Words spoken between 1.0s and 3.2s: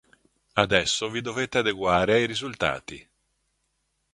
vi dovete adeguare ai risultati!".